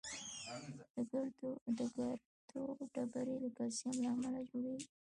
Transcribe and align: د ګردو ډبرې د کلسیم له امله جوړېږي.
د 1.77 1.79
ګردو 1.97 2.85
ډبرې 2.93 3.35
د 3.43 3.45
کلسیم 3.57 3.95
له 4.03 4.09
امله 4.15 4.39
جوړېږي. 4.49 4.87